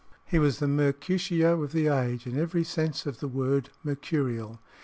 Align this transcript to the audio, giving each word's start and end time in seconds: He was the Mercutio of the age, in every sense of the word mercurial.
He 0.25 0.39
was 0.39 0.57
the 0.57 0.67
Mercutio 0.67 1.61
of 1.61 1.73
the 1.73 1.85
age, 1.85 2.25
in 2.25 2.35
every 2.35 2.63
sense 2.63 3.05
of 3.05 3.19
the 3.19 3.27
word 3.27 3.69
mercurial. 3.83 4.59